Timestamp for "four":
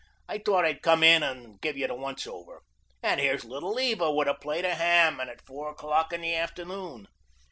5.45-5.69